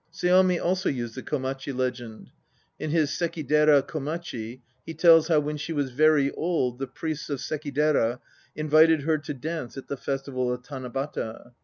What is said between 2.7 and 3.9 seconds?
In his Sekidera